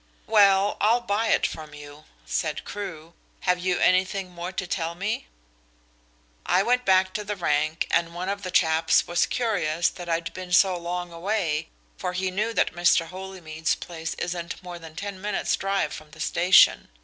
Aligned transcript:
"Well, 0.25 0.77
I'll 0.81 1.01
buy 1.01 1.27
it 1.27 1.45
from 1.45 1.75
you," 1.75 2.05
said 2.25 2.65
Crewe. 2.65 3.13
"Have 3.41 3.59
you 3.59 3.77
anything 3.77 4.31
more 4.31 4.51
to 4.51 4.65
tell 4.65 4.95
me?" 4.95 5.27
"I 6.43 6.63
went 6.63 6.85
back 6.85 7.13
to 7.13 7.23
the 7.23 7.35
rank 7.35 7.85
and 7.91 8.15
one 8.15 8.27
of 8.27 8.41
the 8.41 8.49
chaps 8.49 9.05
was 9.05 9.27
curious 9.27 9.89
that 9.89 10.09
I'd 10.09 10.33
been 10.33 10.53
so 10.53 10.75
long 10.75 11.13
away, 11.13 11.69
for 11.97 12.13
he 12.13 12.31
knew 12.31 12.51
that 12.51 12.73
Mr. 12.73 13.09
Holymead's 13.09 13.75
place 13.75 14.15
isn't 14.15 14.63
more 14.63 14.79
than 14.79 14.95
ten 14.95 15.21
minutes' 15.21 15.55
drive 15.55 15.93
from 15.93 16.09
the 16.09 16.19
station. 16.19 16.89